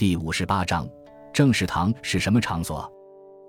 [0.00, 0.88] 第五十八章，
[1.30, 2.90] 正史堂是什么场所？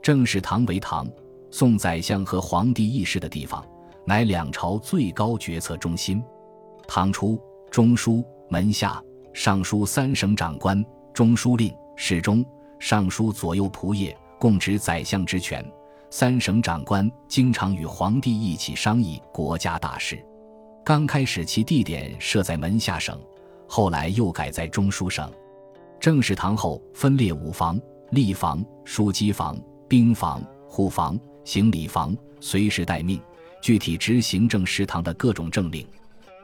[0.02, 1.10] 正史堂为唐、
[1.50, 3.66] 宋宰相和皇帝议事的地方，
[4.06, 6.22] 乃两朝最高决策中心。
[6.86, 7.42] 唐初，
[7.72, 9.02] 中书、门下、
[9.32, 10.84] 尚书三省长官，
[11.14, 12.46] 中书令、侍中、
[12.80, 15.66] 尚书左右仆射，共执宰相之权。
[16.10, 20.22] 三省长官经常与皇帝一起商议国家大事。
[20.84, 23.18] 刚开始其地点设在门下省，
[23.70, 25.32] 后来又改在中书省。
[26.02, 27.80] 正史堂后分列五房、
[28.12, 29.56] 吏房、书机房、
[29.88, 33.22] 兵房、户房、行礼房，随时待命，
[33.62, 35.86] 具体执行政食堂的各种政令。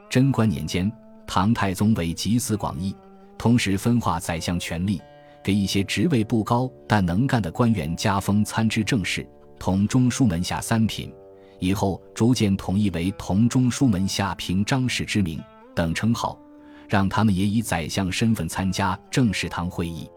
[0.08, 0.88] 贞观年间，
[1.26, 2.94] 唐太宗为集思广益，
[3.36, 5.02] 同时分化宰相权力，
[5.42, 9.28] 给一些职位不高但能干的官员加封参知政事、
[9.58, 11.12] 同中书门下三品，
[11.58, 15.42] 以后逐渐统一为同中书门下平张氏之名
[15.74, 16.38] 等称号。
[16.88, 20.10] 让他们也以宰相身份参加政事堂会议。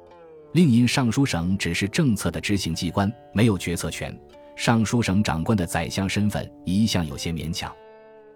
[0.53, 4.17] 另因尚书省只是政策的执行机关，没有决策权，
[4.55, 7.71] 尚书省长官的宰相身份一向有些勉强。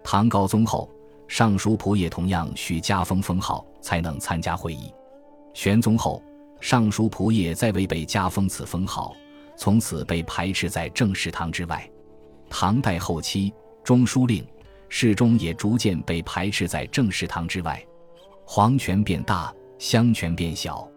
[0.04, 0.90] 唐高宗后，
[1.28, 4.92] 尚书仆射同样需加封封号才能参加会议。
[5.52, 6.22] 玄宗后，
[6.60, 9.14] 尚书仆射再未被加封此封号，
[9.56, 11.88] 从此被排斥在政事堂之外。
[12.48, 14.46] 唐代后期，中书令、
[14.88, 17.84] 侍中也逐渐被排斥在政事堂之外。
[18.48, 20.88] 皇权变大，乡权变小。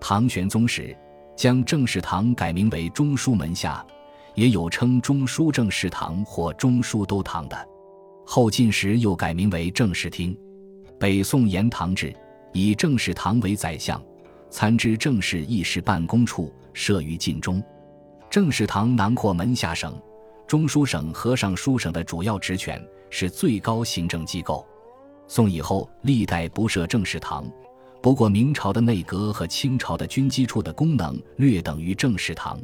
[0.00, 0.96] 唐玄宗时，
[1.36, 3.86] 将政事堂改名为中书门下，
[4.34, 7.68] 也有称中书政事堂或中书都堂的。
[8.24, 10.36] 后晋时又改名为政事厅。
[10.98, 12.16] 北宋延唐制，
[12.54, 14.02] 以政事堂为宰相，
[14.48, 17.62] 参知政事议事办公处设于晋中。
[18.30, 19.94] 政事堂囊括门下省、
[20.46, 24.66] 中书省和尚书省的主要职权，是最高行政机构。
[25.28, 27.44] 宋以后，历代不设政事堂，
[28.00, 32.60] 不过明朝的内阁和清朝的军机处的功能略等于政事堂。